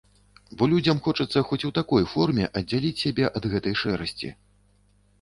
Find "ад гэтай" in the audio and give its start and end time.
3.41-3.81